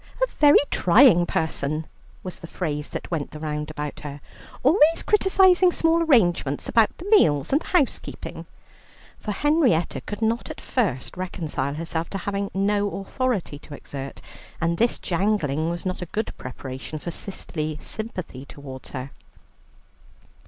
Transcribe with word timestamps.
"A 0.19 0.25
very 0.39 0.57
trying 0.71 1.27
person" 1.27 1.85
was 2.23 2.37
the 2.37 2.47
phrase 2.47 2.89
that 2.89 3.11
went 3.11 3.29
the 3.29 3.39
round 3.39 3.69
about 3.69 3.99
her, 3.99 4.19
"always 4.63 5.03
criticizing 5.05 5.71
small 5.71 6.01
arrangements 6.01 6.67
about 6.67 6.97
the 6.97 7.05
meals 7.11 7.51
and 7.53 7.61
the 7.61 7.67
housekeeping," 7.67 8.47
for 9.19 9.31
Henrietta 9.31 10.01
could 10.01 10.23
not 10.23 10.49
at 10.49 10.59
first 10.59 11.15
reconcile 11.15 11.75
herself 11.75 12.09
to 12.09 12.17
having 12.17 12.49
no 12.55 12.89
authority 13.01 13.59
to 13.59 13.75
exert, 13.75 14.21
and 14.59 14.79
this 14.79 14.97
jangling 14.97 15.69
was 15.69 15.85
not 15.85 16.01
a 16.01 16.07
good 16.07 16.33
preparation 16.35 16.97
for 16.97 17.11
sisterly 17.11 17.77
sympathy 17.79 18.43
towards 18.43 18.89
her. 18.89 19.11